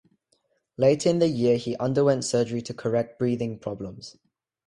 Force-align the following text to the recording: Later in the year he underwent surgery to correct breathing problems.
Later 0.77 1.09
in 1.09 1.19
the 1.19 1.27
year 1.27 1.57
he 1.57 1.77
underwent 1.77 2.25
surgery 2.25 2.63
to 2.63 2.73
correct 2.73 3.19
breathing 3.19 3.59
problems. 3.59 4.17